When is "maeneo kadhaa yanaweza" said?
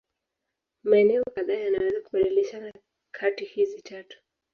0.83-2.01